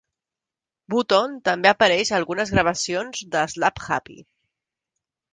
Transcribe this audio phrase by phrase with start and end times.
[0.93, 4.17] Wootton també apareix a algunes gravacions de Slapp Happy.